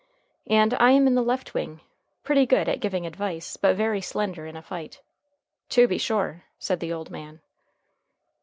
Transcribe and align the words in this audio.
"And 0.47 0.73
I 0.79 0.93
am 0.93 1.05
the 1.13 1.21
left 1.21 1.53
wing, 1.53 1.79
pretty 2.23 2.47
good 2.47 2.67
at 2.67 2.79
giving 2.79 3.05
advice, 3.05 3.55
but 3.55 3.75
very 3.75 4.01
slender 4.01 4.47
in 4.47 4.57
a 4.57 4.61
fight." 4.63 4.99
"To 5.69 5.87
be 5.87 5.99
sure," 5.99 6.45
said 6.57 6.79
the 6.79 6.91
old 6.91 7.11
man. 7.11 7.39